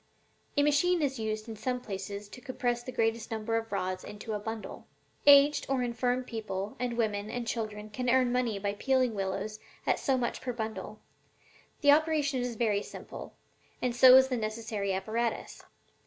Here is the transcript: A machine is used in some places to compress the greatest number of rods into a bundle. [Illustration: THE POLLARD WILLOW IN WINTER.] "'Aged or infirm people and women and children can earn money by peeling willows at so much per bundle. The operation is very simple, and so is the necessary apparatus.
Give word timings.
A 0.57 0.63
machine 0.63 1.03
is 1.03 1.19
used 1.19 1.47
in 1.47 1.55
some 1.55 1.79
places 1.79 2.27
to 2.29 2.41
compress 2.41 2.81
the 2.81 2.91
greatest 2.91 3.29
number 3.29 3.55
of 3.55 3.71
rods 3.71 4.03
into 4.03 4.33
a 4.33 4.39
bundle. 4.39 4.87
[Illustration: 5.27 5.61
THE 5.61 5.67
POLLARD 5.67 5.67
WILLOW 5.67 5.83
IN 5.83 5.89
WINTER.] 5.89 5.97
"'Aged 5.99 6.01
or 6.01 6.09
infirm 6.09 6.23
people 6.25 6.75
and 6.79 6.97
women 6.97 7.29
and 7.29 7.47
children 7.47 7.89
can 7.91 8.09
earn 8.09 8.31
money 8.31 8.57
by 8.57 8.73
peeling 8.73 9.13
willows 9.13 9.59
at 9.85 9.99
so 9.99 10.17
much 10.17 10.41
per 10.41 10.53
bundle. 10.53 11.01
The 11.81 11.91
operation 11.91 12.39
is 12.39 12.55
very 12.55 12.81
simple, 12.81 13.35
and 13.79 13.95
so 13.95 14.15
is 14.15 14.29
the 14.29 14.37
necessary 14.37 14.91
apparatus. 14.91 15.61